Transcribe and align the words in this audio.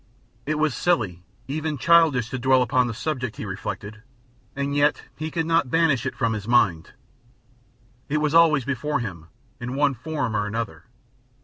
It 0.47 0.55
was 0.57 0.73
silly, 0.73 1.21
even 1.47 1.77
childish, 1.77 2.31
to 2.31 2.39
dwell 2.39 2.65
on 2.71 2.87
the 2.87 2.93
subject, 2.95 3.37
he 3.37 3.45
reflected, 3.45 4.01
and 4.55 4.75
yet 4.75 5.03
he 5.15 5.29
could 5.29 5.45
not 5.45 5.69
banish 5.69 6.07
it 6.07 6.15
from 6.15 6.33
his 6.33 6.47
mind. 6.47 6.93
It 8.09 8.17
was 8.17 8.33
always 8.33 8.65
before 8.65 8.99
him, 9.01 9.27
in 9.59 9.75
one 9.75 9.93
form 9.93 10.35
or 10.35 10.47
another. 10.47 10.85